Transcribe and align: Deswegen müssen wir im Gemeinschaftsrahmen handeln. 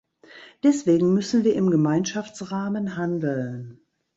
Deswegen 0.63 1.13
müssen 1.13 1.43
wir 1.43 1.53
im 1.53 1.69
Gemeinschaftsrahmen 1.69 2.97
handeln. 2.97 3.81